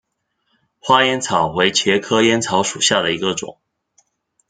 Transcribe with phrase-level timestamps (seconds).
[0.79, 3.59] 花烟草为茄科烟草属下的一个种。